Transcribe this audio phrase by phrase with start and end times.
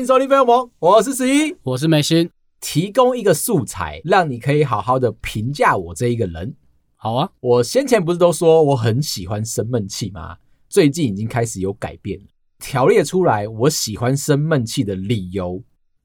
[0.00, 0.26] 迎收听
[0.78, 6.54] 《我是十一，我是美心，提供一个素材，让你可以好好的评价我这一个人。
[6.96, 10.38] 好啊，我先前不是都说我很喜欢生闷气吗？
[10.70, 12.24] 最近已经开始有改变了，
[12.58, 15.62] 条列出来我喜欢生闷气的理由，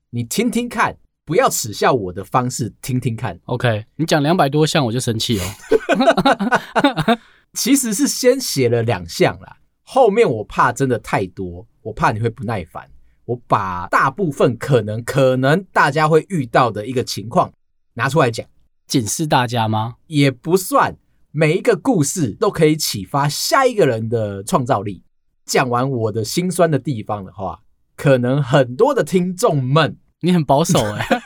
[0.10, 3.40] 你听听看，不要耻笑我的方式，听听看。
[3.46, 7.18] OK，你讲两百多项我就生气哦。
[7.54, 12.90] 其实是先写了两项啦，后面我怕真的太多，我怕你会不耐烦。
[13.26, 17.52] 我把大部分可能可能大家会遇到的一个情况
[17.94, 18.46] 拿出来讲，
[18.88, 19.96] 警示大家吗？
[20.08, 20.98] 也不算，
[21.32, 25.04] 每一个故事都可以启发下一个人的创造力。
[25.46, 27.62] 讲完我的心酸的地方的话，
[27.96, 31.22] 可能很多的听众们，你很保守哎、欸，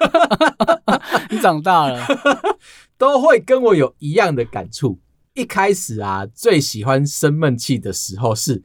[1.32, 2.06] 你长大了，
[2.98, 5.00] 都会跟我有一样的感触。
[5.34, 8.64] 一开始啊，最喜欢生闷气的时候是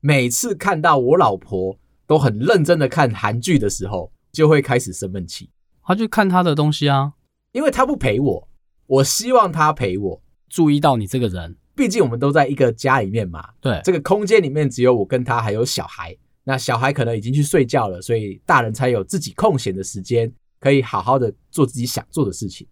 [0.00, 1.78] 每次看到我老婆
[2.08, 5.50] 都很认真的看韩剧的时候，就会开始生闷气。
[5.84, 7.12] 他去看他的东西啊，
[7.52, 8.48] 因为他不陪我，
[8.86, 10.22] 我希望他陪我。
[10.48, 13.50] 注意到你这个人，毕竟我们都在一个家里面嘛。
[13.60, 16.16] 对，这个空间里面只有我跟他，还有小孩。
[16.44, 22.66] 那小孩可能已经去睡觉了，所以大人才有自己空闲的时间，可以好好的做自己想做的事情。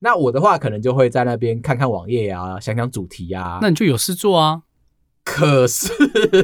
[0.00, 3.60] 那我的话，可能就会在那边看看网页啊，想想主题啊。
[3.62, 4.62] 那你就有事做啊。
[5.22, 5.92] 可是，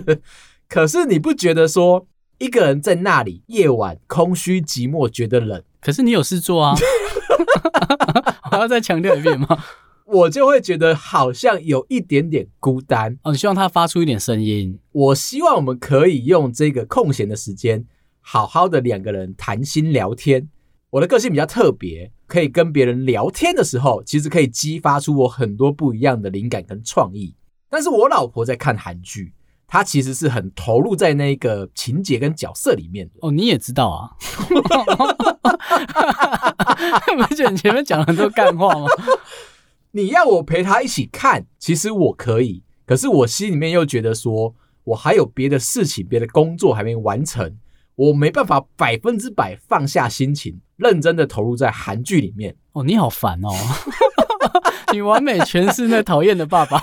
[0.69, 2.07] 可是你不觉得说
[2.39, 5.63] 一个人在那里夜晚空虚寂寞，觉得冷？
[5.81, 6.75] 可是你有事做啊。
[8.53, 9.65] 我要再强调一遍吗？
[10.07, 13.19] 我就会觉得好像有一点点孤单。
[13.23, 14.79] 哦，你希望他发出一点声音。
[14.93, 17.85] 我希望我们可以用这个空闲的时间，
[18.21, 20.49] 好好的两个人谈心聊天。
[20.91, 27.35] 我的个性比较特别，可以跟别人聊天的时候，其实可以激发出我很多不一样的灵感跟创意。
[27.69, 29.33] 但是我老婆在看韩剧，
[29.67, 33.15] 她其实是很投入在那个情节跟角色里面的。
[33.21, 34.11] 哦，你也知道啊？
[37.29, 38.87] 不觉得你前面讲了很多干话吗？
[39.93, 47.57] 你要我陪他一起看，其实我可以，可是我心里面又觉得说，我还有别的事情、别的工作还没完成。
[47.95, 52.55] 我没办法百分之百放下心情，认真的投入在韩剧里面。
[52.73, 53.49] 哦，你好烦哦！
[54.93, 56.79] 你完美诠释那讨厌的爸爸，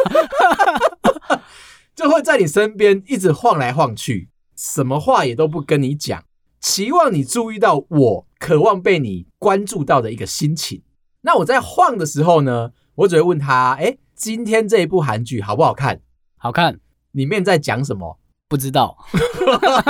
[1.95, 6.23] 就会在你身边一直晃来晃去，什么话也都不跟你讲，
[6.59, 10.81] 期望你注意到我渴望被你关注到的一个心情。
[11.21, 16.01] 那我在晃的时候呢，我只会问他：哎，今天这一部韩剧好不好看？
[16.37, 16.79] 好看。
[17.11, 18.19] 里面在讲什么？
[18.49, 18.97] 不知道，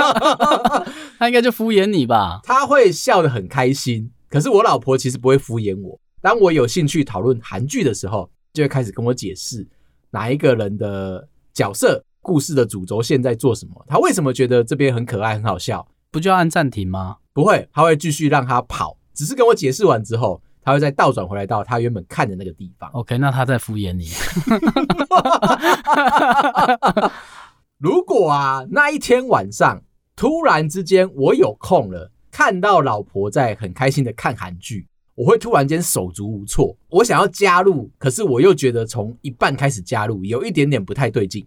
[1.18, 2.40] 他应该就敷衍你吧？
[2.44, 5.98] 他会笑得很开心，可是我老婆其实不会敷衍我。
[6.20, 9.66] 当我有兴趣讨论韩剧的时候，就会开始跟我解释
[10.10, 15.86] 哪一个人的角色、故事的主轴线在做什么，他为什么觉得这边很可爱、很好笑？
[16.10, 17.16] 不就要按暂停吗？
[17.32, 22.90] 不会，他会继续让他跑，只是跟我解释完之后，他会再倒转回来到他原本看的那个地方。
[22.90, 24.08] OK，那他在敷衍你。
[27.78, 29.82] 如果啊，那一天晚上
[30.16, 36.76] 突然之间我有空了，看到老婆在很开心的看韩剧，我会突然间手足无措。
[36.88, 41.46] 我想要加入，可是我又觉得从一半开始加入有一点点不太对劲。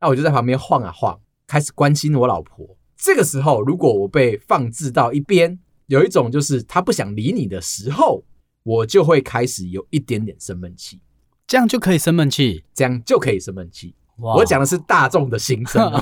[0.00, 2.76] 那我就在旁边晃啊晃，开始关心我老婆。
[2.96, 8.24] 这个时候，如果我被放置到一边，有一种就是他不想理你的时候，
[8.62, 11.00] 我就会开始有一点点生闷气。
[11.46, 13.94] 这样就可以生闷气，这样就可以生闷气。
[14.16, 15.90] 我讲的是大众的心声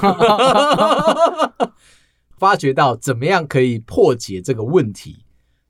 [2.38, 5.24] 发觉到怎么样可以破解这个问题，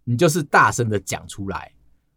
[0.05, 1.72] 你就是大声的讲出来，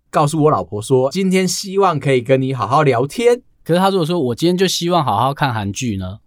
[0.10, 3.42] 告诉我老婆说，今天希望可以跟你好好聊天。
[3.64, 6.20] 可是他如果说我今天就希望好好看韩剧呢？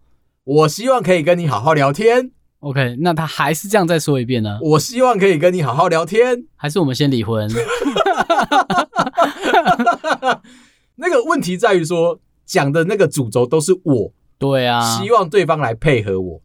[0.45, 2.31] 我希望可以跟你好好聊天。
[2.61, 4.59] OK，那他还是这样再说一遍呢？
[4.63, 7.49] 我希望可以跟你好好聊天，还是我们先离婚？
[10.97, 12.21] 那个问题在于说。
[12.47, 16.41] 讲的那个主轴都是我， 对啊，希望对方来配合我，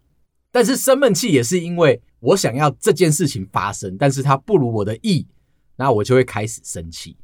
[0.51, 5.25] 但是生闷气也是因为我想要这件事情发生，但是它不如我的意，
[5.77, 7.15] 那我就会开始生气。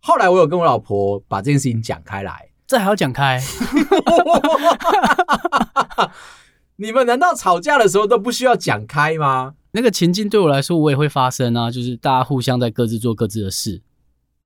[0.00, 3.40] 后来我有跟我老婆把这件事情讲开来，这还要讲开？
[6.76, 9.54] 你们难道吵架的时候都不需要讲开吗？
[9.72, 13.82] 那个情境对我来说，我也会发生啊，就是大家互相在各自做各自的事，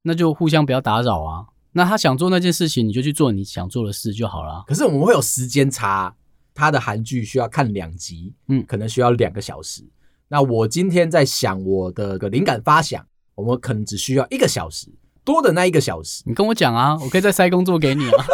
[0.03, 1.47] 那就互相不要打扰啊。
[1.73, 4.65] 那他想做那件事情，你就去做你想做的事就好了。
[4.67, 6.15] 可是我们会有时间差，
[6.55, 9.83] 他的韩剧需要看两集，嗯，可能需要两个小时。
[10.29, 13.05] 那我今天在想我的个灵感发想，
[13.35, 14.89] 我们可能只需要一个小时，
[15.25, 18.25] 多的那一个小时，你跟我讲啊，我可以再塞工作给你啊。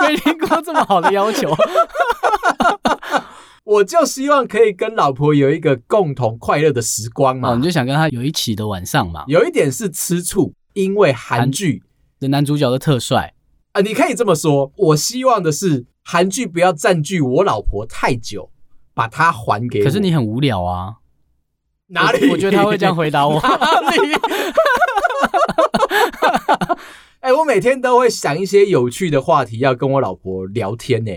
[0.00, 1.54] 没听过这么好的要求。
[3.62, 7.50] 我就希望可以跟老婆有一个共同快乐的时光嘛。
[7.50, 9.22] 哦，你就想跟他有一起的晚上嘛。
[9.28, 11.82] 有一点是吃醋，因为韩剧
[12.18, 13.34] 的男主角的特帅
[13.72, 14.72] 啊，你可以这么说。
[14.76, 18.50] 我希望的是韩剧不要占据我老婆太久，
[18.92, 19.84] 把它还给我。
[19.84, 20.96] 可是你很无聊啊。
[21.86, 22.26] 哪里？
[22.26, 23.38] 我，我觉得他会这样回答我。
[27.20, 31.12] 哎、欸，我每天都会想一些有趣的话题要跟我老婆聊天呢。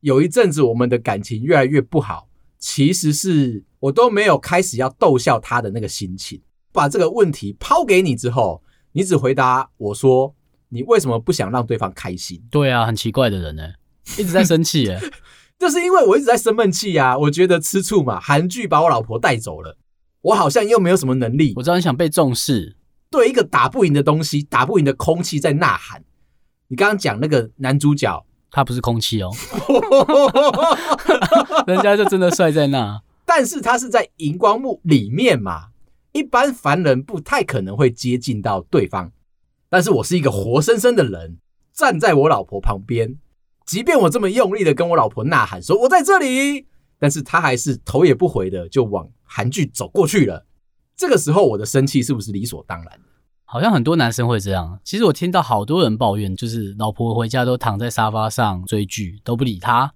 [0.00, 6.40] 有一阵子我们的感情越来越不好，其实是我都没有开始要逗笑她的那个心情。
[6.72, 8.62] 把这个问题抛给你之后，
[8.92, 10.34] 你只回答我说
[10.70, 13.64] ：“你为什么不想让对方开心？”对啊，很奇怪的人呢，
[14.16, 15.00] 一直在生气耶，
[15.58, 17.16] 就是因为我一直在生闷气呀。
[17.18, 19.76] 我觉得吃醋嘛，韩剧把我老婆带走了。
[20.22, 21.52] 我好像又没有什么能力。
[21.56, 22.76] 我知道你想被重视，
[23.10, 26.02] 对一个打不赢的东西，打不赢的空气在呐喊。
[26.68, 29.30] 你刚刚讲那个男主角，他不是空气哦，
[31.66, 33.00] 人家就真的帅在那。
[33.24, 35.68] 但是他是在荧光幕里面嘛，
[36.12, 39.12] 一般凡人不太可能会接近到对方。
[39.70, 41.36] 但是我是一个活生生的人，
[41.72, 43.16] 站在我老婆旁边，
[43.68, 46.66] 即便我这么用力的跟我老婆呐喊说“我在这里”，
[46.98, 49.06] 但是她还是头也不回的就往。
[49.30, 50.46] 韩剧走过去了，
[50.96, 52.98] 这个时候我的生气是不是理所当然？
[53.44, 54.80] 好像很多男生会这样。
[54.82, 59.92] 其实我听到好多人抱怨，就是老婆回家都躺在沙发上追剧，都不理他。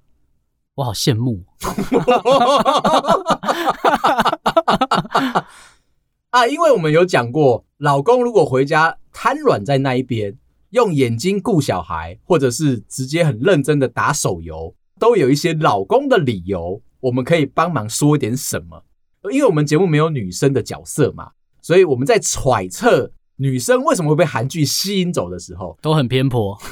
[0.75, 1.47] 我好羡慕
[6.29, 6.47] 啊！
[6.47, 10.37] 因为我们有讲过，老公如果回家瘫软在那一边，
[10.73, 16.81] 用眼睛顾小孩，或者是直接很认真的打手游，都有一些老公的理由。
[17.01, 18.85] 我们可以帮忙说一点什么？
[19.31, 26.59] 因为我们节目没有女生的角色嘛，所以我们在揣测女生为什么会被韩剧吸引走的时候，都很偏颇，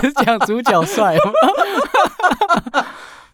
[0.00, 1.16] 只讲主角帅。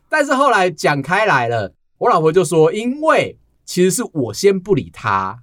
[0.09, 5.39] 但是后来讲开来了，我老婆就说，因为其实是我先不理他，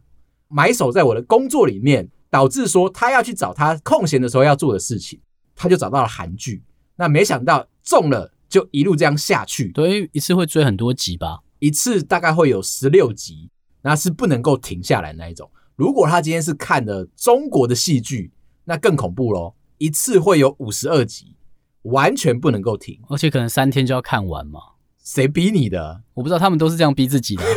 [0.47, 5.19] 埋首在我的工作里面，导致说他要去找他空闲的时候要做的事情，
[5.55, 6.63] 他就找到了韩剧。
[6.95, 8.33] 那没想到中了。
[8.49, 13.51] 就一路这样下去，对，一次会追很多集吧，一次大概会有十六集，
[13.83, 15.47] 那是不能够停下来那一种。
[15.75, 18.31] 如果他今天是看的中国的戏剧，
[18.63, 21.35] 那更恐怖咯，一次会有五十二集，
[21.83, 24.59] 完全不能够停，而且可能三天就要看完嘛。
[25.03, 26.01] 谁逼你的？
[26.13, 27.43] 我不知道，他们都是这样逼自己的。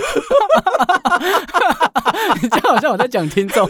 [2.42, 3.68] 你这样好像我在讲听众。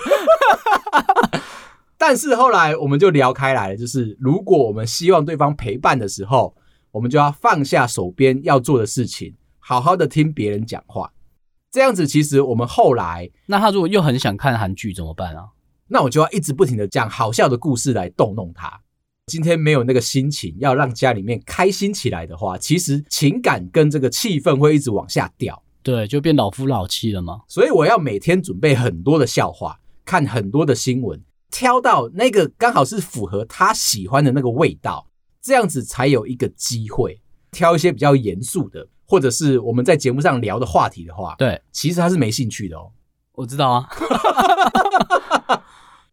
[1.96, 6.54] 但是后来我们就聊开来了，就是如果我们希望对方陪伴的时候。
[6.92, 11.10] 我们就要放下手边要做的事情，好好的听别人讲话。
[11.70, 15.48] 这样子，其实我们后来，那他如果又很想看韩剧怎么办啊？
[15.88, 18.78] 那我就要一直不停的讲好笑的故事来逗弄他。
[19.26, 25.62] 今天没有那个心情要让家里面开心起来的话，其实情感跟这个气氛会一直往下掉。
[25.82, 27.42] 对，就变老夫老妻了嘛。
[27.46, 31.20] 所以我要每天准备很多的笑话，看很多的新闻，
[31.52, 35.06] 挑到那个刚好是符合他喜欢的那个味道。
[35.40, 37.20] 这样子才有一个机会
[37.50, 42.90] 挑一些比较严肃的，或者是我们在节目上聊的话题的话，对，其实他是没兴趣的哦。
[43.35, 43.88] 我知道啊。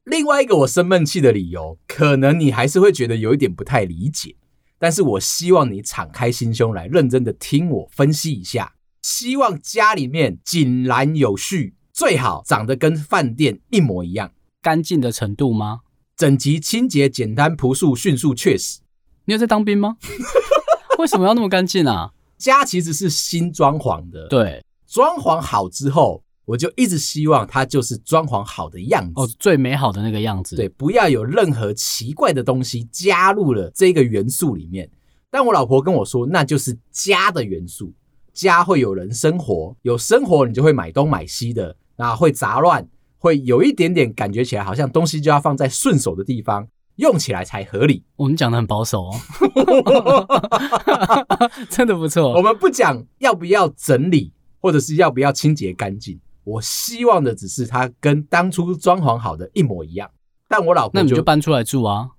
[0.10, 4.36] 另外一个我生闷气的理由，可能你还是会觉得有一点不太理解，
[4.80, 8.74] 但是我希望你敞开心胸来认真的听我分析一下。
[9.04, 14.32] 希望家里面井然有序，最好长得跟饭店一模一样，
[14.63, 15.82] 干净的程度吗？
[16.18, 18.80] 整齐、清洁、简单、朴素、迅速、确实。
[19.25, 19.98] 你有在当兵吗？
[20.98, 22.12] 为什么要那么干净啊？
[22.39, 34.89] 家其实是新装潢的，对，装潢好之后，我就一直希望它就是装潢好的样子，哦，最美好的那个样子，对，不要有任何奇怪的东西加入了这个元素里面。
[35.29, 37.94] 但我老婆跟我说，那就是家的元素，
[38.34, 42.89] 家会有人生活，有生活你就会买东买西的，那会杂乱，
[43.20, 46.68] 会有一点点感觉起来好像东西就要放在顺手的地方。
[46.96, 48.03] 用起来才合理。
[48.18, 49.15] 我们讲的很保守哦，
[51.70, 52.34] 真的不错。
[52.34, 56.20] 我们不讲要不要整理，或者是要不要清洁干净。
[56.43, 60.10] 我希望的只是它跟当初装潢好的一模一样。
[60.48, 62.10] 但我老婆，那你就搬出来住啊？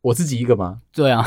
[0.00, 0.82] 我自己一个吗？
[0.92, 1.24] 对啊。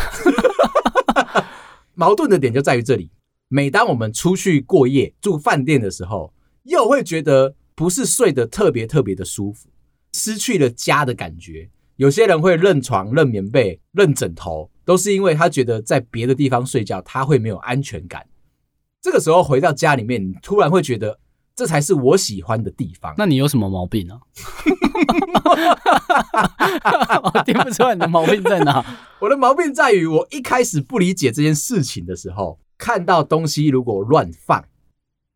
[1.96, 3.10] 矛盾的点就在于这里。
[3.48, 6.34] 每当我们出去过夜住饭店的时候，
[6.64, 9.70] 又会觉得不是睡得特别特别的舒服，
[10.14, 11.70] 失去了家的感觉。
[11.98, 18.26] 有些人会认床、认棉被、认枕头，都是因为他觉得在别的地方睡觉他会没有安全感。
[19.02, 21.20] 这个时候回到家里面，你突然会觉得
[21.56, 23.14] 这才是我喜欢的地方。
[23.18, 24.20] 那你有什么毛病呢、啊？
[27.34, 28.86] 我听不出来你的毛病在哪。
[29.20, 34.66] 我的毛病在于，我一开始不理解这件事情的时候，看到东西如果乱放，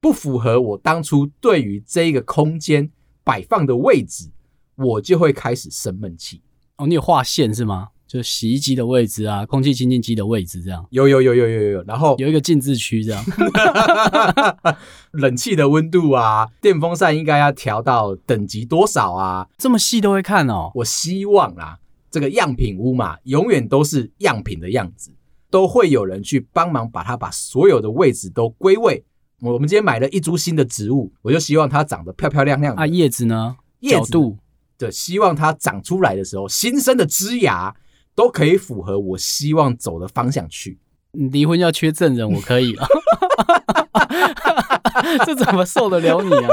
[0.01, 2.91] 不符合我当初对于这个空间
[3.23, 4.29] 摆放的位置，
[4.75, 6.41] 我就会开始生闷气。
[6.75, 7.89] 哦，你有画线是吗？
[8.09, 10.83] 就洗衣机的位置啊，空气清净机的位置这样。
[10.89, 13.23] 有有有有有有，然后有一个静置区这样。
[15.13, 19.47] 冷气的温度啊，电风扇应该要调到等级多少啊？
[19.59, 20.71] 这么细都会看哦。
[20.73, 21.77] 我希望啊，
[22.09, 25.11] 这个样品屋嘛，永远都是样品的样子，
[25.51, 29.05] 都会有人去帮忙把它把所有的位置都归位。
[29.41, 32.81] 我们今天买了一株新的植物，我就希望它长得漂漂亮亮的。
[32.81, 33.55] 啊，叶子呢？
[33.81, 34.39] 角度。
[34.79, 37.75] 对，希望它长出来的时候，新生的枝芽
[38.19, 40.77] 都可以符合我希望走的方向去。
[41.13, 42.85] 你离婚要缺证人，我可以了。
[45.25, 46.49] 这怎么受得了你啊？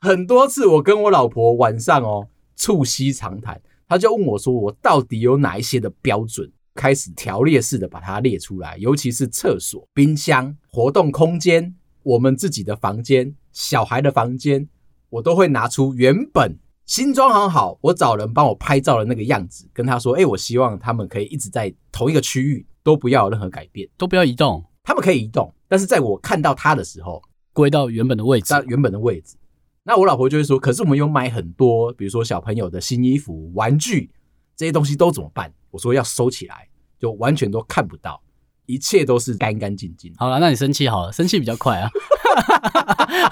[0.00, 11.74] 很多次我跟我老婆晚上哦促膝长谈，她就问我说：“我到底有哪一些的标准？”开始条列式的把它列出来，尤其是厕所、冰箱、活动空间、
[12.04, 14.68] 我们自己的房间、小孩的房间，
[15.10, 16.56] 我都会拿出原本。
[16.86, 24.64] 新装很好，我找人帮我拍照的那个样子，跟他说：“哎、欸，我希望他们可以一直在同一个区域，都不要有任何改变，都不要移动。
[24.84, 27.20] 他们可以移动，但是在我看到他的时候，
[27.52, 29.36] 归到原本的位置，到原本的位置。
[29.82, 34.12] 那我老婆就会说：‘可是我们有买很多，比如说小朋友的新衣服、玩具
[34.54, 36.68] 这些东西都怎么办？’我说要收起来，
[37.00, 38.22] 就完全都看不到，
[38.66, 40.12] 一切都是干干净净。
[40.16, 41.88] 好了，那你生气好了，生气比较快啊。”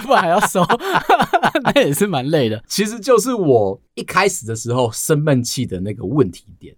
[0.04, 0.64] 不然还要收，
[1.62, 2.62] 那也是蛮累的。
[2.66, 6.74] 其实就是我一开始的时候生闷气的那个问题点，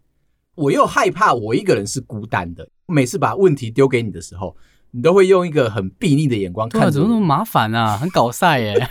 [0.55, 2.69] 我又害怕我一个人是孤单的。
[2.87, 4.57] 每次把问题丢给你的时候，
[4.91, 6.91] 你都会用一个很鄙睨的眼光看。
[6.91, 7.97] 怎么那么麻烦啊？
[7.97, 8.87] 很搞赛耶！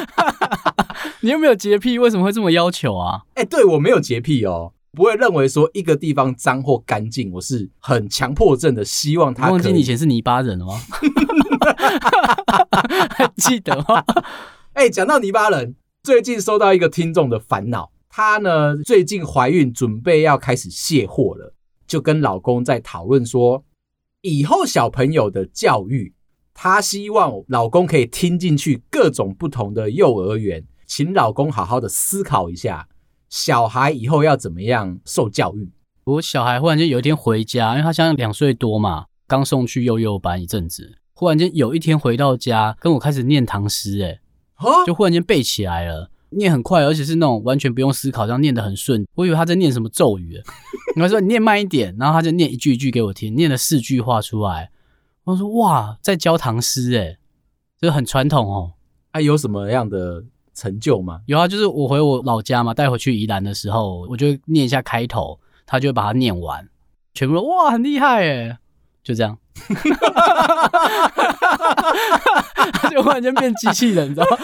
[1.22, 1.98] 你有没有洁癖？
[1.98, 3.22] 为什么会这么要求啊？
[3.34, 4.72] 哎，对，我没有洁癖哦。
[4.92, 9.50] 不会认为说一个地方脏或干净，我是很强迫症的，希望他。
[9.50, 10.80] 忘记你以前是泥巴人了吗？
[13.10, 14.04] 还记得吗？
[14.74, 21.54] 哎、欸，讲到泥巴人，最近收到一个听众的烦恼，她呢最近怀孕，准备要开始卸货了，
[21.86, 23.64] 就跟老公在讨论说，
[24.22, 26.12] 以后小朋友的教育，
[26.52, 32.88] 她希望老公可以听进去各种不同的幼儿园，请老公好好的思考一下。
[33.30, 35.70] 小孩以后要怎么样受教育？
[36.04, 40.98] 我小孩忽然间有一天回家，因为他现在两岁多嘛，刚送去幼幼班一阵子。
[41.12, 44.18] 忽然间有一天回到家，跟我开始念唐诗，哎，
[44.84, 49.06] 就忽然间背起来了，念很快，而且是那种完全不用思考，这样念得很顺。
[49.14, 50.36] 我以为他在念什么咒语，
[51.00, 54.72] 我说你念慢一点，然后他就念一句一句给我听，念了四句话出来。
[55.22, 57.18] 我说哇，在教唐诗，哎，
[57.80, 58.72] 就很传统哦。
[59.12, 60.24] 还有什么样的？
[60.54, 61.20] 成就吗？
[61.26, 66.68] 有啊，就是我回我老家嘛，带回去宜兰的时候，我就念一下开头，他就会把它念完，
[67.14, 68.58] 全部都哇，很厉害耶，
[69.02, 69.38] 就这样，
[72.72, 74.36] 他就忽然间变机器人，你知道吗？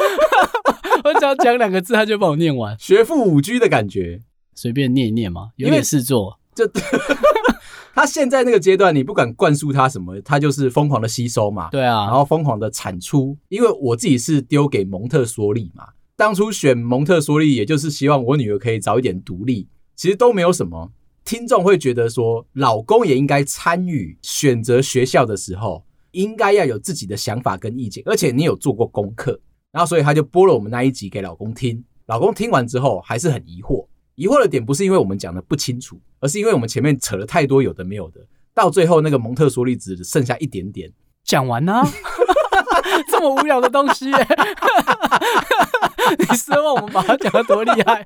[1.05, 4.23] 我只要讲两个字，他就帮我念完，学富五居的感觉，
[4.55, 6.39] 随便念一念嘛，有点事做。
[6.55, 6.67] 就
[7.95, 13.37] 他现在那个阶段，你不管灌输他什么，他就是疯狂的吸收嘛，对啊，然后疯狂的产出。
[13.49, 15.89] 因为我自己是丢给蒙特梭利嘛。
[16.17, 19.69] 当初选蒙特梭利，也就是希望我女儿可以早一点独立。
[19.95, 20.91] 其实都没有什么。
[21.25, 29.39] 听众会觉得说，老公也应该参与选择学校的时候，应该要有自己的想法跟意见，而且你有做过功课。
[29.73, 31.85] 然后，所以他就播了我们那一集给老公听。
[32.07, 33.87] 老公听完之后，还是很疑惑。
[34.15, 38.21] 疑惑的点不是因为我们讲的不清楚，而是因为我们前面扯了太多有的没有的，
[38.55, 40.91] 到最后那个蒙特梭利只剩下一点点。
[41.25, 41.87] 讲完呢、啊？
[43.11, 44.11] 这么无聊的东西、
[46.19, 48.05] 你奢望我们把它讲得多厉害？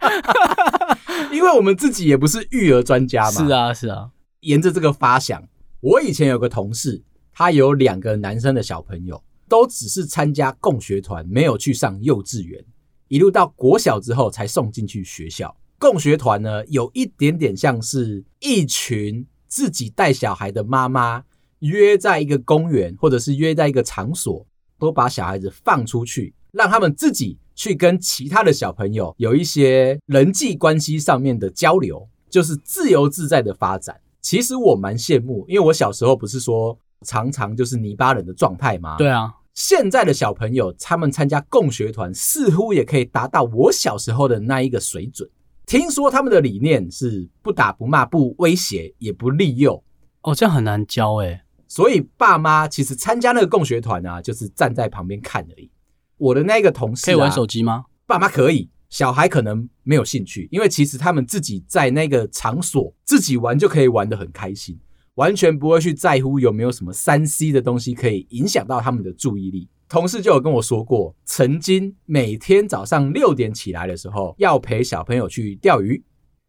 [1.33, 3.31] 因为我们自己也不是育儿专家嘛。
[3.31, 4.11] 是啊，是啊。
[4.41, 5.43] 沿着这个发想，
[5.81, 7.03] 我以前有个同事，
[7.33, 12.65] 他有两个男生的小朋友，都只是参加共学团，没有去上幼稚园，
[13.09, 15.55] 一路到国小之后才送进去学校。
[15.79, 21.25] 共学团呢，有一点点像是一群自己带小孩的妈妈。
[21.61, 24.47] 约在一个公园，或者是约在一个场所，
[24.79, 34.01] 都把小孩子放出去，让他们自己去跟其他的小朋友有一些人际关系上面的交流，就是自由自在的发展。
[34.23, 38.97] 其实我蛮羡慕，因为我小时候不是说常常就是泥巴人的状态吗？
[38.97, 45.29] 对啊，现在的小朋友他们参加共学团，似乎也可以达到我小时候的那一个水准。
[45.67, 49.85] 听说他们的理念是不打不骂不威胁也不利诱。
[50.23, 51.43] 哦，这样很难教诶。
[51.69, 55.71] 所以爸妈其实参加那个共学团啊，就是站在旁边看而已。
[56.21, 57.87] 我的那个同事、啊、可以玩手机吗？
[58.07, 64.79] 爸妈可以，小孩可能没有兴趣，因为其实他们自己在那个场所自己玩就可以玩得很开心，
[65.15, 69.69] 完全不会去在乎有没有什么三 C 的东西可以影响到他们的注意力。
[69.89, 76.05] 同事就有跟我说过，曾经每天早上六点起来的时候，要陪小朋友去钓鱼。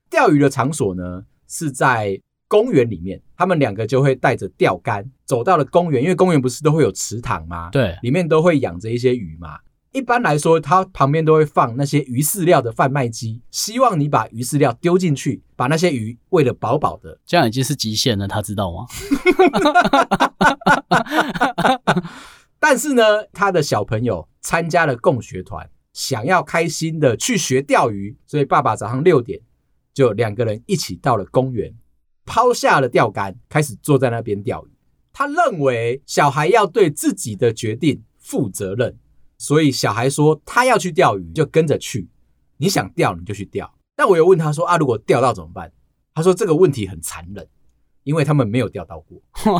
[0.10, 7.72] 钓鱼的场所呢是在公园里面，他们两个就会带着钓竿走到了公园，因为公园不是都会有池塘吗？
[7.72, 9.58] 对，里面都会养着一些鱼嘛。
[9.94, 17.20] 一般来说，它旁边都会放那些鱼饲料的贩卖机，希望你把鱼饲料丢进去，把那些鱼喂得饱饱的。
[17.26, 18.86] 这样已经是极限了，他知道吗？
[22.60, 29.40] 但是呢，他的小朋友参加了共学团，想要开心的去学钓鱼，所以爸爸早上六点
[29.96, 31.74] 就两个人一起到了公园，
[32.26, 34.70] 抛下了钓竿，开始坐在那边钓鱼。
[35.14, 38.98] 他认为小孩要对自己的决定负责任，
[39.38, 42.10] 所以小孩说他要去钓鱼，就跟着去。
[42.58, 43.74] 你想钓你就去钓。
[43.96, 45.72] 但我又问他说啊，如果钓到怎么办？
[46.14, 47.48] 他说这个问题很残忍。
[48.04, 49.22] 因为他们没有钓到过，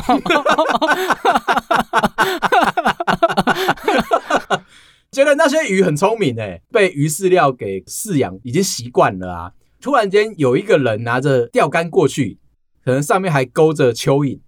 [5.12, 9.52] 觉得那些鱼很聪明诶，被鱼饲料给饲养已经习惯了啊。
[9.80, 12.40] 突然间有一个人拿着钓竿过去，
[12.84, 14.40] 可能上面还勾着蚯蚓，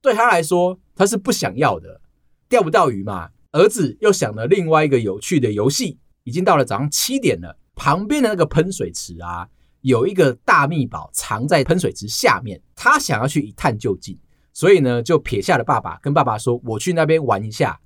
[0.00, 2.00] 对他来说他是不想要的，
[2.48, 3.30] 钓不到鱼嘛。
[3.52, 9.46] 儿子又想了另外一个有趣的游戏，已经到了早上七点了，旁边的那个喷水池啊。
[9.82, 14.16] 有一个大秘宝藏在喷水池下面，他想要去一探究竟，
[14.52, 17.80] 所以呢，就撇下了爸爸，跟爸爸说：“我去那边玩一下，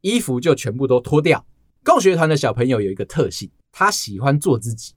[0.00, 1.44] 衣服就全部都脱掉。”
[1.84, 4.94] 共学团的小朋友有一个特性，他喜欢做自己，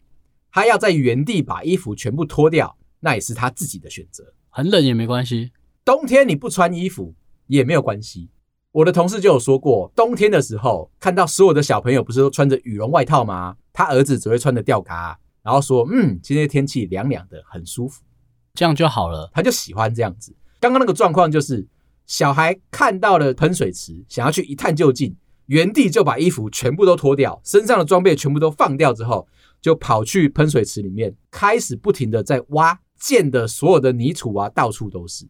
[0.50, 4.34] 他要在原地把衣服全部脱掉，那也是他自己的选择。
[4.58, 5.52] 很冷也没关系，
[5.84, 7.14] 冬天你不穿衣服
[7.48, 8.30] 也没有关系。
[8.72, 13.58] 我的同事就有说过，冬天的时候看到所有的小朋友不是都穿着羽绒外套吗？
[13.74, 15.20] 他儿子只会穿着吊嘎。
[15.44, 18.02] 然后说，嗯，今天天气凉凉的，很舒服，
[18.54, 19.30] 这样就好了。
[19.34, 20.34] 他就喜欢这样子。
[20.62, 21.68] 刚刚那个状况就是，
[22.08, 25.14] 小孩看到了喷水池，想要去一探究竟，
[25.48, 29.28] 原地就把衣服全部都脱掉，身上的装备全部都放掉之后，
[29.60, 35.28] 就跑去喷水池里面，开始不停的在挖，溅的所有的泥土啊，到处都是。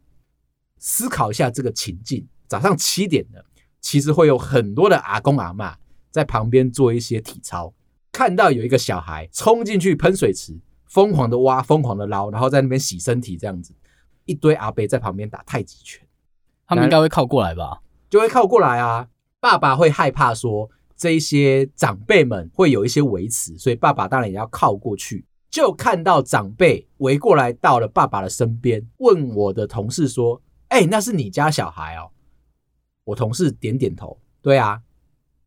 [0.78, 3.43] 思考一下这个情境，早上七点的，
[3.82, 5.73] 其实会有很多的阿公阿嬷
[6.12, 7.73] 在旁边做一些体操。
[8.12, 13.73] 看到有一个小孩冲进去喷水池，疯狂的挖，疯狂的捞，然后在那边洗身体，这样子，
[14.25, 16.06] 一堆阿伯在旁边打太极拳，
[16.67, 17.82] 他们应该会靠过来吧？
[18.10, 19.08] 就会靠过来啊！
[19.41, 25.25] 爸爸会害怕说这一些长辈们会有一些维持，所以爸爸当然也要靠过去。
[25.56, 32.12] 就看到长辈围过来到了爸爸的身边，问我的同事说：“哎，那是你家小孩哦？”
[33.06, 34.82] 我同事点点头，对啊，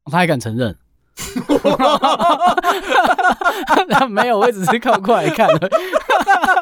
[0.07, 0.75] 他还敢承认。
[4.09, 5.47] 没有，我只是靠过来看。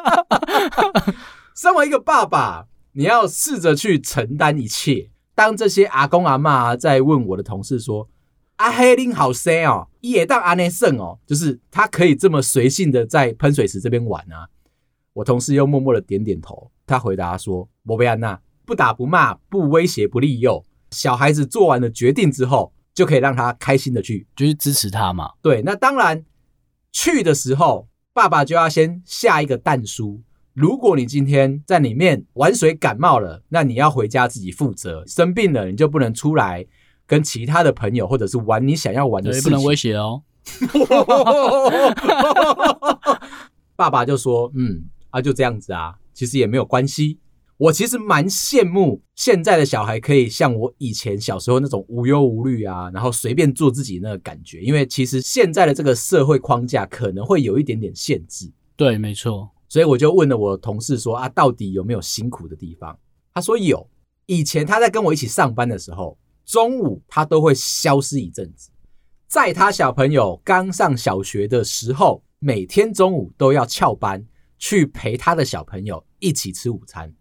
[1.55, 5.09] 身为一个爸爸，你要试着去承担一切。
[5.33, 8.09] 当这些阿公阿妈在问我的同事说
[8.57, 14.47] ：“阿黑林好生哦，也当阿内胜哦，就是他可以这么随性的在喷水池这边玩啊。”
[15.13, 16.69] 我同事又默默的点点头。
[16.85, 20.63] 他回答说：“莫贝安娜，不打不骂，不威胁不利诱。
[20.91, 25.33] 小孩子做完了决定之后。”就可以让他开心的去，就是支持他嘛。
[25.39, 26.25] 对，那当然
[26.91, 30.23] 去的时候，爸爸就要先下一个蛋书。
[30.55, 35.05] 如果你今天在里面玩水感冒了，那你要回家自己负责。
[35.05, 36.65] 生病了，你就不能出来
[37.07, 40.21] 跟其他的朋友或者是玩你想要玩的事情，不能威胁哦。
[43.75, 47.19] 爸爸就说：“嗯，啊，就这样子啊，其实也没有关系。”
[47.57, 54.61] 我其实蛮羡慕现在的小孩可以像我以前小时候那种无忧无虑啊，然后随便做自己那个感觉。
[54.61, 58.51] 因为其实现在的这个社会框架可能会有一点点限制。
[58.75, 59.49] 对，没错。
[59.67, 62.95] 所以我就问了我同事说啊，到底有没有辛苦的地方？
[63.33, 63.89] 他说有。
[64.27, 66.15] 以前他在跟我一起上班的时候，
[66.47, 68.71] 中午他都会消失一阵子。
[69.27, 74.25] 在他小朋友刚上小学的时候，每天中午都要翘班
[74.57, 77.13] 去陪他的小朋友一起吃午餐。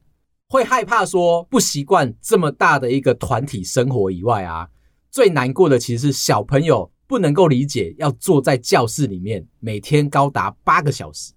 [0.49, 4.69] 会害怕说不习惯这么大的一个团体生活以外啊，
[5.11, 11.33] 最难过的其实是小朋友不能够理解要坐在教室里面每天高达八个小时，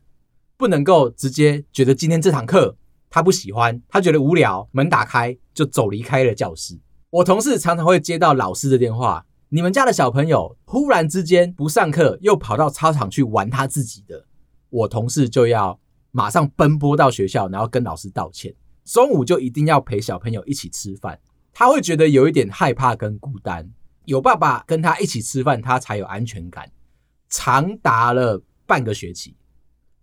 [0.56, 2.78] 不能够直接觉得今天这堂课
[3.10, 6.80] 他不喜欢，他觉得无聊，门打开就走离开了教室。
[7.12, 14.26] 我同事常常会接到老师的电话，你们家的小朋友忽然之间不上课，又跑到操场去玩他自己的，
[14.70, 15.80] 我同事就要
[16.12, 18.54] 马上奔波到学校，然后跟老师道歉。
[18.86, 21.20] 中午就一定要陪小朋友一起吃饭，
[21.52, 23.68] 他会觉得有一点害怕跟孤单，
[24.06, 26.72] 有爸爸跟他一起吃饭，他才有安全感，
[27.28, 29.36] 长达了半个学期。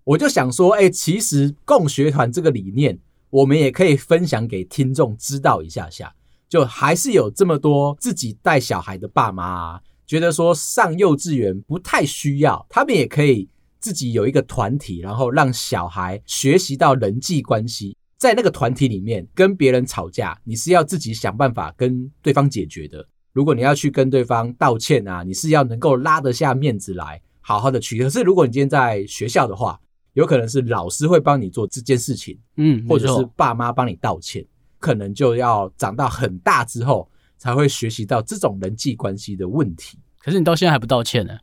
[0.03, 2.99] 我就想说，哎、其实共学团这个理念，
[3.31, 6.13] 我们也可以分享给听众知道一下下。
[6.49, 13.49] 就还是有这么多自己带小孩的爸妈啊，觉得说上幼稚园不太需要，他们也可以
[13.81, 17.97] 自己有一个团体，然后让小孩学习到人际关系。
[18.19, 23.07] 在那个团体里面跟别人吵架，你是要自己想办法跟对方解决的。
[23.33, 28.03] 如果你要去跟对方道歉啊，你是要能够拉得下面子来，好好的去。
[28.03, 29.79] 可是如果你今天在学校的话，
[30.15, 34.43] 有可能是老师会帮你做这件事情，嗯，或者是爸妈帮你道歉，
[34.79, 39.99] 可能就要长到很大之后才会学习到这种人际关系的问题。
[40.19, 41.39] 可是你到现在还不道歉呢？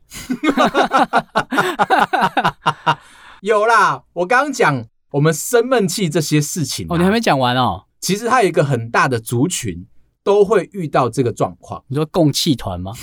[3.40, 4.86] 有啦，我刚刚讲。
[5.10, 7.84] 我们生闷气这些事情、啊、哦，你还没讲完哦。
[8.00, 9.86] 其实它有一个很大的族群
[10.24, 11.84] 都会遇到这个状况。
[11.86, 12.90] 你说共气团吗？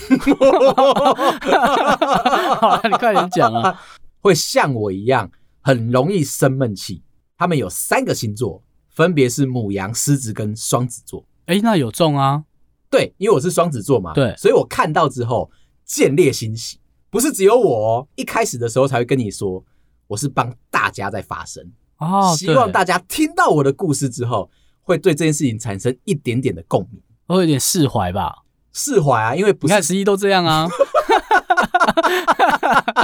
[2.59, 3.81] 好，你快点讲啊！
[4.19, 7.01] 会像我一样很容易生闷气。
[7.37, 8.61] 他们有三个星座，
[8.91, 11.25] 分别是母羊、狮子跟双子座。
[11.47, 12.43] 哎，那有中啊？
[12.89, 14.13] 对，因为我是双子座嘛。
[14.13, 15.49] 对，所以我看到之后
[15.86, 16.77] 见猎心喜。
[17.10, 19.63] 不是只有我哦，一开始的时候才会跟你说，
[20.08, 21.71] 我是帮大家在发声。
[21.97, 24.49] 哦，希望大家听到我的故事之后，
[24.82, 28.43] 会对这件事情产生一点点的共鸣，会有点释怀吧？
[28.73, 30.69] 释怀啊，因为不是你看十一都这样啊。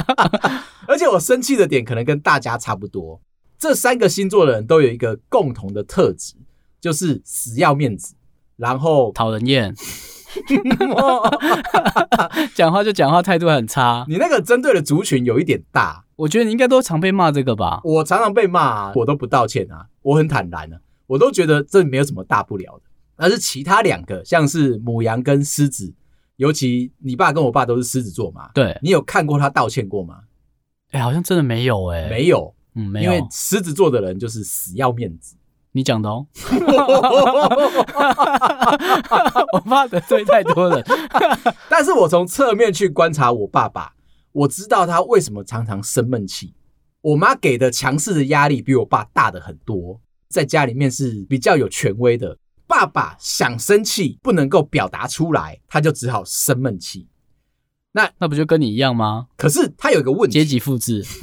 [0.88, 3.20] 而且我生气的点可能跟大家差不多。
[3.58, 6.34] 这三个星座的人都有一个共同的特质，
[6.80, 8.14] 就是死要面子，
[8.56, 9.74] 然后讨人厌，
[12.54, 14.04] 讲话就讲话态度很差。
[14.08, 16.04] 你那个针对的族群有一点大。
[16.16, 17.80] 我觉得你应该都常被骂这个吧？
[17.84, 22.82] 我常常被骂啊，我都不道歉啊，我很坦然啊，我都觉得这没有什么大不了的。
[23.16, 25.94] 但是其他两个，像是母羊跟狮子，
[26.34, 30.22] 尤其你爸跟我爸都是狮子座嘛，对，你有看过他道歉过吗？
[30.90, 35.36] 哎，好像真的没有哎，没有，嗯，没有，因为狮子座的人就是死要面子。
[35.72, 36.26] 你讲的哦，
[39.52, 40.82] 我怕得罪太多人，
[41.68, 43.92] 但是我从侧面去观察我爸爸。
[44.32, 46.54] 我知道他为什么常常生闷气。
[47.00, 52.36] 我妈给的强势的压力比我爸大的很多，在家里面是比较有权威的。
[52.66, 57.06] 爸爸想生气不能够表达出来，他就只好生闷气。
[57.92, 59.28] 那那不就跟你一样吗？
[59.36, 61.04] 可是他有一个问题，阶级复制。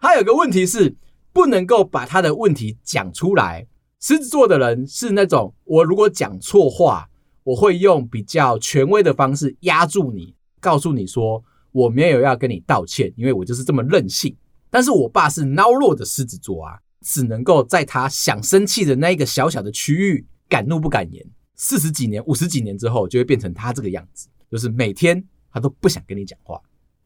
[0.00, 0.96] 他有个问题是
[1.32, 3.66] 不能够把他的问题讲出来。
[4.00, 7.08] 狮子座的人是那种，我如果讲错话。
[7.42, 11.42] 我会用比较权威的方式压住你，告诉你说
[11.72, 14.36] 我没有要跟你道歉，因为我就是这么任性。
[14.68, 21.26] 但是我爸是孬弱的狮子座啊，只能够在他想生气的那一个小小的区域敢怒不敢言。
[21.62, 26.58] 四十几年、五十几年之后，就会变成他这个样子，就是每天他都不想跟你讲话。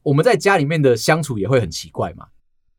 [0.04, 2.28] 我们在家里面的相处也会很奇怪嘛。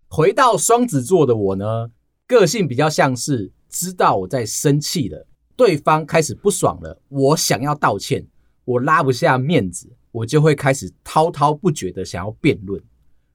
[0.07, 1.91] 回到双子座的我呢，
[2.25, 5.27] 个性比较像是知道我在生气了。
[5.57, 8.25] 对方开始不爽了，我想要道歉，
[8.63, 12.81] 我拉不下面子，我就会开始滔滔不绝的想要辩论，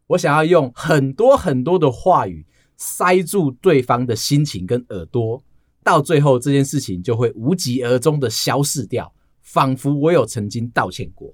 [0.06, 2.46] 我想要用很多很多的话语
[2.78, 5.42] 塞住对方的心情跟耳朵，
[5.82, 9.12] 到最后这件事情就会无疾而终的消逝掉，
[9.42, 11.32] 仿佛我有曾经道歉过。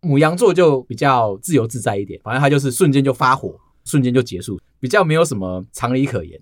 [0.00, 6.40] 母羊座就比较自由自在一点，反正他就是瞬间就发火，瞬间就结束，比较没有什么常理可言。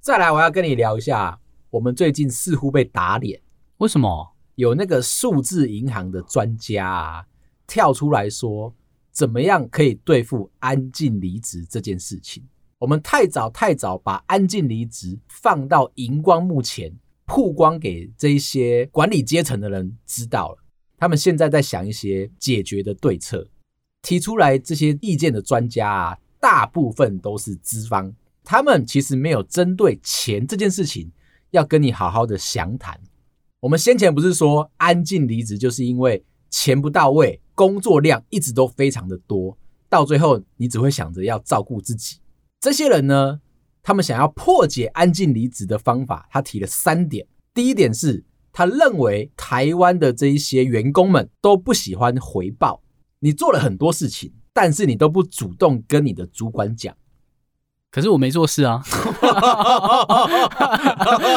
[0.00, 1.40] 再来，我要跟你聊一下。
[1.70, 3.40] 我们最近似乎被打脸，
[3.78, 4.34] 为什么？
[4.56, 7.24] 有那个数字银行的专家啊，
[7.66, 8.74] 跳出来说，
[9.12, 12.42] 怎么样可以对付安静离职这件事情？
[12.80, 16.90] 我们太早太早把安静离职放到荧光幕前，
[17.26, 20.58] 曝光给这一些管理阶层的人知道了。
[20.96, 23.46] 他们现在在想一些解决的对策，
[24.00, 31.12] 提出来这些意见的专家啊，大部分都是资方，他们其实没有针对钱这件事情。
[31.50, 32.98] 要跟你好好的详谈。
[33.58, 42.18] 我们先前不是说安静离职，就是因为钱不到位，工作量一直都非常的多，到最后你只会想着要照顾自己。
[42.60, 43.40] 这些人呢，
[43.82, 47.26] 他们想要破解安静离职的方法，他提了三点。
[47.54, 52.82] 第一点是他认为台湾的这一些员工们都不喜欢回报，
[53.20, 56.94] 你做了很多事情，但是你都不主动跟你的主管讲。
[57.90, 58.82] 可是我没做事啊，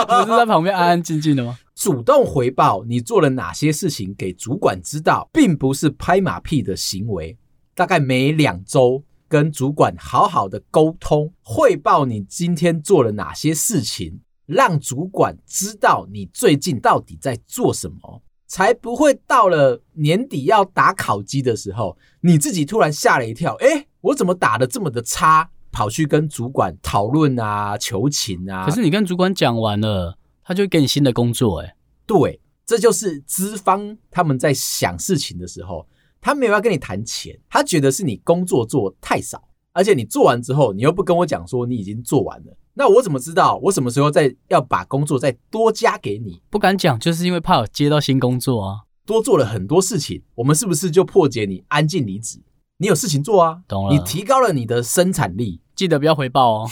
[0.10, 1.58] 我是在旁边安安静静的吗？
[1.74, 7.38] 主动回报你做了哪些事情给主管知道，并不是拍马屁的行为。
[7.74, 18.22] 大概每两周跟主管好好的沟通，汇报你今天做了哪些事情，让主管知道你最近到底在做什么。
[18.46, 25.50] 才不会到了年底要打考绩的时候，你自己突然吓了一跳，诶，我怎么打的这么的差？
[25.72, 28.67] 跑去跟主管讨论啊，求情啊。
[28.67, 31.74] 可是你跟主管讲完了，他就会给你新的工作，诶，
[32.06, 35.88] 对，这就是资方他们在想事情的时候，
[36.24, 42.58] 他没有要跟你谈钱，他觉得是你工作做太少，而且你做完之后，你又不跟我讲说你已经做完了。
[42.76, 46.42] 那我怎么知道我什么时候再要把工作再多加给你？
[46.50, 48.78] 不敢讲，就是因为怕有接到新工作啊。
[49.06, 52.40] 多做了很多事情，我们是不是就破解你安静离职？
[52.78, 53.94] 你有事情做啊，懂了。
[53.94, 56.70] 你提高了你的生产力，记得不要回报哦。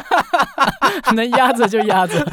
[1.16, 2.26] 能压着就压着，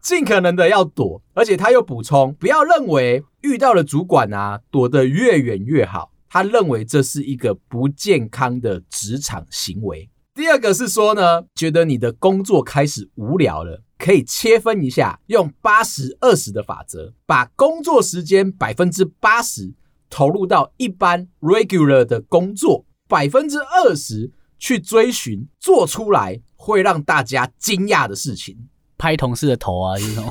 [0.00, 1.22] 尽可能的要躲。
[1.34, 6.12] 而且他又补充，不要认为遇到了主管啊，躲得越远越好。
[6.28, 10.10] 他认为这是一个不健康的职场行为。
[10.34, 19.72] 第二个是说呢，觉得你的工作开始无聊了，可以切分一下，用八十二十的法则，把工作时间百分之八十
[20.10, 28.68] 投入到一般 regular 的工作，百分之二十去追寻做出来会让大家惊讶的事情。
[28.98, 30.24] 拍同事的头啊，这种，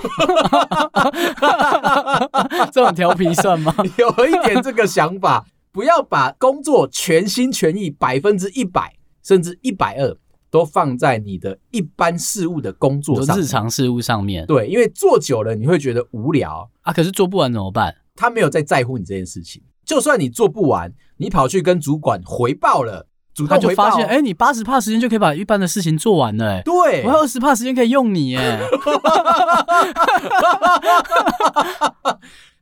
[2.72, 3.74] 这种调皮算吗？
[3.98, 8.94] 有一点这个想法，不要把工作全心全意百分之一百。
[9.24, 10.18] 甚至一百二
[10.50, 14.46] 都放在你的一般事务的工作上，日常事务上面。
[14.46, 16.94] 对，因为做久了你会觉得无聊啊。
[16.94, 17.94] 可是做不完怎么办？
[18.16, 19.62] 他没有在在乎你这件事情。
[19.84, 23.06] 就算你做不完，你跑去跟主管回报了，
[23.38, 26.60] 主动回报，发现，哎，你八十帕时间就可以把一般的事情做完了。
[26.64, 28.36] 对，我还有二十帕时间可以用你。
[28.36, 28.60] 哎，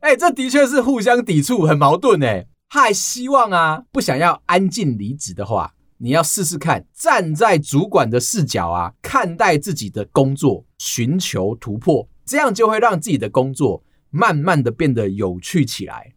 [0.00, 2.22] 哎，这的确是互相抵触，很矛盾。
[2.22, 5.72] 哎，他还希望啊，不想要安静离职的话。
[5.98, 16.12] 你要试试看，站在主管的视角啊，看待自己的工作，寻求突破，这样就会让自己的工作慢慢的变得有趣起来。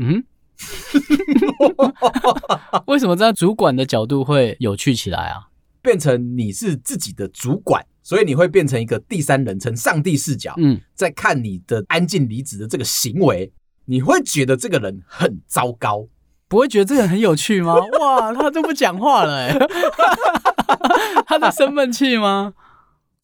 [0.00, 0.24] 嗯，
[2.86, 5.48] 为什么在主管的角度会有趣起来啊？
[5.80, 13.52] 变成你是自己的主管，所以你会变成一个第三人称上帝视角，嗯，在看你的安静离职的这个行为，
[13.86, 16.08] 你会觉得这个人很糟糕。
[16.48, 17.74] 不会觉得这个人很有趣吗？
[18.00, 19.56] 哇，他都不讲话了，哎，
[21.26, 22.54] 他在生闷气吗？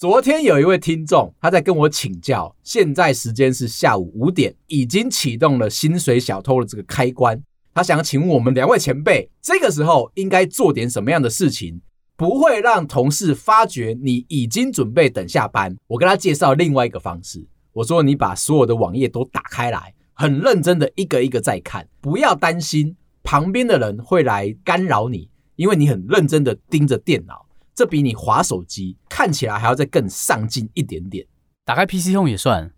[0.05, 7.43] 昨天有一位听众，他在跟我请教，现在时间是下午五点，已经启动了薪水小偷的这个开关。
[7.73, 11.81] 他想请问我们两位前辈，这个时候应该做点什么样的事情，
[12.19, 15.75] 不会让同事发觉你已经准备等下班？
[15.87, 22.95] 我跟他介绍另外一个方式，我说你把所有的网页都打开来，很认真的一个一个在看，不要担心。
[23.23, 27.44] 旁边的人会来干扰你，因为你很认真的盯着电脑，
[27.75, 31.27] 这比你划手机看起来还要再更上进一点点。
[31.65, 32.73] 打开 PC Home 也算，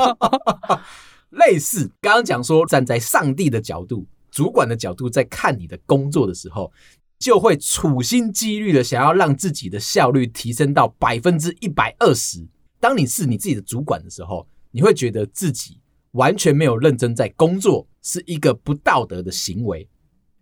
[1.30, 6.72] 类似刚刚讲说，站在上帝的角度、主管的角度在看你的工作的时候，
[7.18, 12.46] 就会处心积虑的想要让自己的效率提升到百分之一百二十。
[12.80, 15.78] 当你是你自己的主管的时候，你会觉得自己
[16.12, 17.86] 完全没有认真在工作。
[18.06, 19.88] 是一个不道德的行为。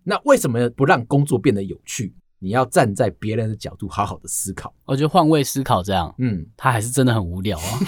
[0.03, 2.13] 那为什么不让工作变得有趣？
[2.43, 4.73] 你要站在别人的角度，好好的思考。
[4.83, 7.79] 我觉得换位思考这样，嗯，他还是真的很无聊啊。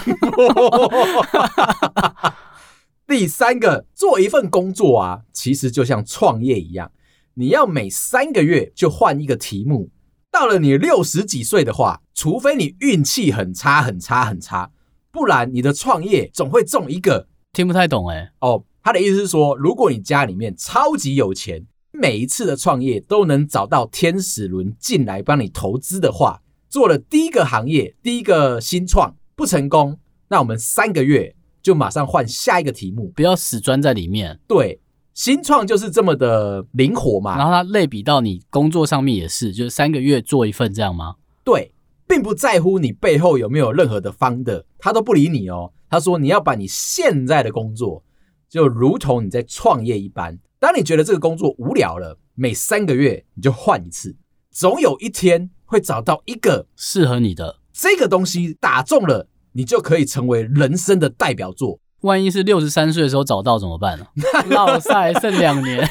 [3.05, 6.89] 第三个，做一份工作啊，其实就像创业一样，
[7.33, 9.89] 你要每三个月就换一个题目。
[10.31, 14.71] 到了你六十几岁的话，除非你运气很差很差很差，
[15.11, 17.27] 不然你的创业总会中一个。
[17.51, 18.63] 听不太懂哎、欸，哦。
[18.81, 34.39] 他的意思是说，如果你家里面超级有钱，每一次的创业都能找到天使轮进来帮你投资的话，做了第一个行业，第一个新创不成功，那我们三个月就马上换下一个题目，不要死钻在里面。
[34.47, 34.79] 对，
[35.13, 37.37] 新创就是这么的灵活嘛。
[37.37, 41.15] 然后它类比到你工作上面也是，就是三个月做一份这样吗？
[41.43, 41.73] 对，
[42.07, 45.71] 并不在乎你背后有没有任何的 founder，他都不理你哦。
[45.89, 48.03] 他说你要把你现在的工作。
[48.47, 54.15] 就如同你在创业一般，当你觉得这个工作无聊了，每三个月你就换一次，
[54.51, 61.79] 总有一天会找到一个适合你的这个东西打中了，你就可以成为人生的代表作。
[62.01, 64.05] 万一是六十三岁的时候找到怎么办呢？
[64.49, 65.87] 老赛剩两年，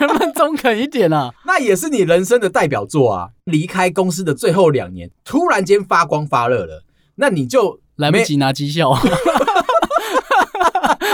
[0.00, 1.32] 能不能中肯一点啊？
[1.46, 3.30] 那也是你人生的代表作啊！
[3.44, 6.84] 离开公司的最后两年，突然间发光发热了，
[7.16, 9.00] 那你就来不及拿绩效啊。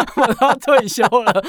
[0.16, 1.44] 我要退休了，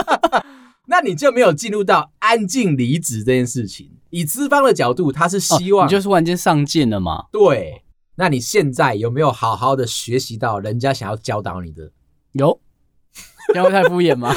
[0.86, 3.90] 那你就没有进入到安静离职这件事情。
[4.10, 7.26] 以资方的角度，他是希望你就是突然间上进了嘛？
[7.30, 7.82] 对，
[8.14, 11.90] 那你现在有没有好好的学习到人家想要教导你的？
[12.32, 12.60] 有，
[13.52, 14.34] 这样会太敷衍吗？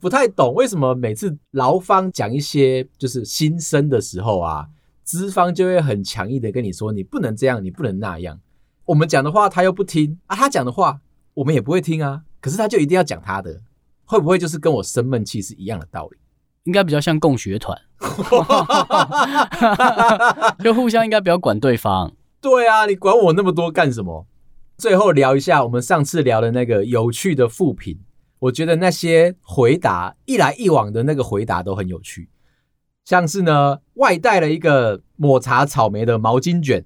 [0.00, 4.66] 不太懂为什么每次劳方讲一些就是新生的时候啊，
[5.02, 8.38] 资方就会很强硬的跟你说，你不能这样，你不能那样。
[8.84, 11.00] 我们讲的话他又不听啊，他讲的话
[11.34, 13.60] 我们也不会听啊，可是他就一定要讲他的，
[14.04, 16.16] 会不会就是跟我生闷气是一样的道理？
[16.64, 17.78] 应该比较像共学团，
[20.64, 22.10] 就互相应该不要管对方。
[22.40, 24.26] 对啊，你管我那么多干什么？
[24.78, 28.00] 最后聊一下我们上次聊的那个有趣的负评。
[28.40, 32.28] 我觉得那些回答一来一往的那个回答都很有趣，
[33.04, 36.84] 像是呢，外带了一个抹茶草莓的毛巾卷，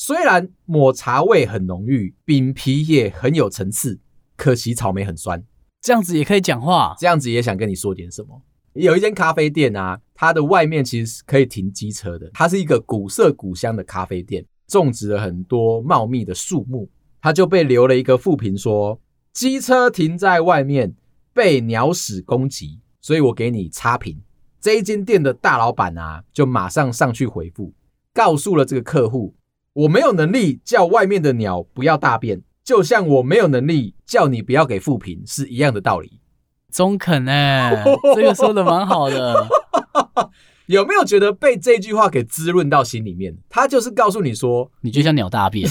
[0.00, 3.98] 虽然抹茶味很浓郁，饼皮也很有层次，
[4.36, 5.44] 可惜草莓很酸。
[5.82, 8.40] 这样子也可以讲话，这样子也想跟你说点什么。
[8.74, 16.88] 有一间咖啡店啊，它的外面其实是可以停机车的，它是一个古色古香的咖啡店，种植了很多茂密的树木，
[17.20, 19.00] 它就被留了一个负评说。
[19.32, 20.94] 机车停在外面
[21.32, 24.22] 被鸟屎攻击，所以我给你差评。
[24.60, 27.74] 这一间店的大老板啊，就马上上去回复，
[28.14, 29.34] 告诉了这个客户：
[29.78, 36.18] 我没有能力叫外面的鸟不要大便，就像我没有能力叫你不要给负评是一样的道理。
[36.72, 37.84] 中肯哎，
[38.16, 39.46] 这个说的蛮好的。
[40.66, 43.36] 有没有觉得被这句话给滋润到心里面？
[43.48, 45.70] 他就是告诉你说，你就像鸟大便。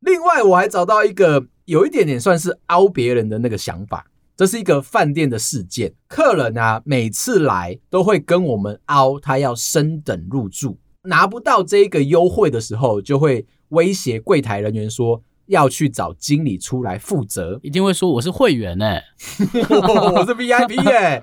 [0.00, 4.04] 另外，我还找到一个有一点点算是凹别人的那个想法。
[4.40, 19.04] 这是一个饭店的事件，客人啊每次来都会跟我们凹，他要升等入住，拿不到这个优惠的时候，就会威胁柜台人员说要去找经理出来负责，一定会说我是会员哎，
[19.68, 21.22] 我是 VIP 哎。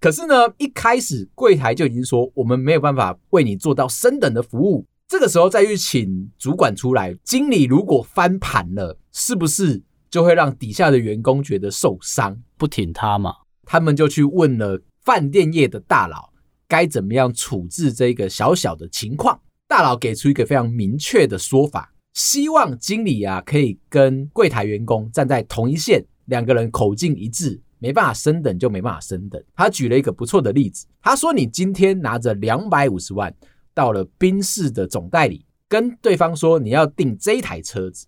[0.00, 4.84] 可是呢，一开始柜台就已经说我们没有办法为你做到升等的服务。
[5.06, 13.34] 这个时候再去请主管出来，经理如果翻盘了，是不是就会让底下的员工觉得受伤，不挺他嘛？
[13.64, 16.32] 他们就去问了饭店业的大佬，
[16.66, 19.40] 该怎么样处置这个小小的情况？
[19.68, 29.40] 大佬给出一个非常明确的说法，希望经理啊可以跟柜台员工站在同一线，两个人口径一致，没办法升等就没办法升等。
[29.54, 33.32] 他举了一个不错的例子，他说：“你今天拿着两百五十万。”
[33.72, 38.04] 到了宾士的总代理，跟对方说你要订这台车子，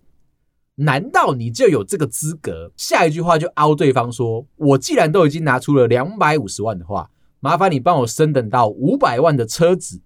[0.82, 2.72] 难道你就有这个资格？
[2.76, 7.08] 下一句话就凹对方说，我既然都已经拿出了两百五十万的话，
[7.40, 10.00] 麻烦你帮我升等到五百万的车子。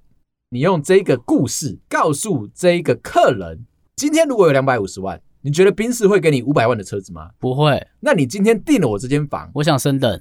[0.50, 3.64] 你用这个故事告诉这一个客人，
[3.96, 7.30] 今天如果有两百五十万，你觉得宾士会给你五百万的车子吗？
[7.40, 7.84] 不会。
[8.00, 10.20] 那你今天订了我这间房，我想升等。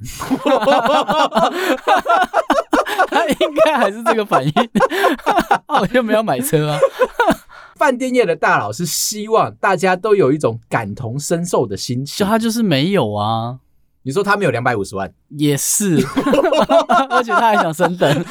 [3.10, 4.54] 他 应该还是这个反应，
[5.80, 6.80] 我就没有买车啊。
[7.75, 13.59] 饭店业的大佬是希望大家都有一种感同身受的心情，就他就是没有啊。
[14.03, 15.95] 你说他没有两百五十万，也是，
[17.09, 18.25] 而且他还想升等，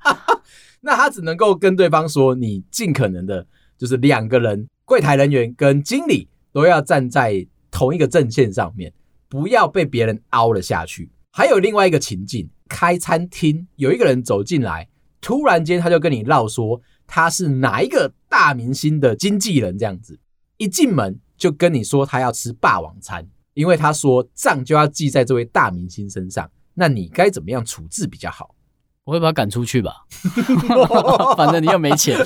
[0.82, 3.46] 那他只能够跟对方说，你尽可能的，
[3.78, 8.92] 就是两个人，柜台人员跟经理都要站在同一个阵线上面，
[9.28, 11.10] 不要被别人凹了下去。
[11.32, 12.48] 还有另外一个情境。
[12.72, 14.88] 开餐厅有一个人走进来，
[15.20, 20.18] 突然间他就跟你唠说他是哪一个大明星的经纪人，这样子
[20.56, 26.48] 一进门就跟你说他要吃霸王餐，因为他说账就要记在这位大明星身上。
[26.74, 28.54] 那你该怎么样处置比较好？
[29.04, 30.06] 我会把他赶出去吧，
[31.36, 32.16] 反正你又没钱。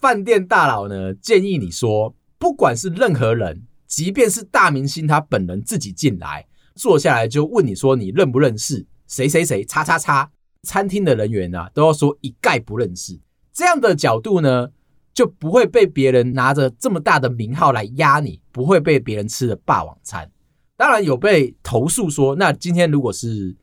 [0.00, 6.46] 饭店大佬呢建议你说，不管是任何人，即便是大明星他本人自己进来。
[6.74, 10.30] 坐下来就问你说，你认不认识谁谁谁叉叉叉？
[10.62, 13.20] 餐厅的人员啊都要说一概不认识。
[13.58, 14.68] 这样的角度呢，
[15.12, 20.30] 就不会被别人拿着这么大的名号来压你，不会被别人吃的霸王餐。
[20.76, 23.56] 当然有被投诉说，那今天如果是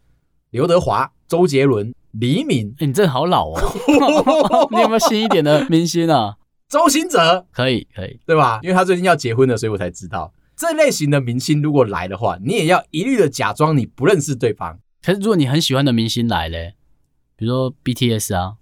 [0.50, 4.68] 刘德华、周杰伦、黎明，欸、你真的好老哦！
[4.70, 6.36] 你有没有新一点的明星啊？
[6.68, 8.60] 周星哲可以可以，对吧？
[8.64, 10.34] 因为他最近要结婚了，所以我才知道。
[10.58, 14.78] 这类型的明星如果来的话，你也要一律的假装你不认识对方。
[15.02, 16.74] 可是如果你很喜欢的明星来嘞，
[17.38, 18.58] 比如说 BTS 啊，哦、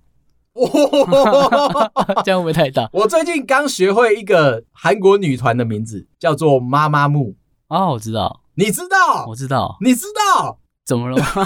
[2.24, 2.90] 这样会不会太大？
[2.94, 7.36] 我最近刚学会一个韩国女团的名字，叫做妈妈木。
[7.70, 11.26] 哦，我知道，你知道，我知道，你知道，怎么了吗？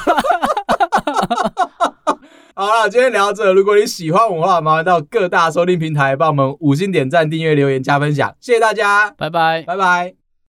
[2.54, 3.54] 好了，今天聊到这。
[3.54, 10.27] 如果你喜欢我的话，麻烦到各大收听平台帮我们五星点赞、订阅、留言、加分享，谢谢大家，拜拜，拜拜。